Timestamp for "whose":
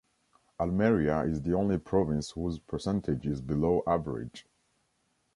2.31-2.57